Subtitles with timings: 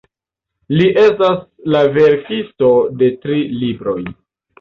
[0.77, 1.35] Li estas
[1.75, 2.71] la verkisto
[3.03, 3.99] de tri libroj.